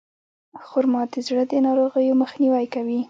[0.65, 2.99] خرما د زړه د ناروغیو مخنیوی کوي.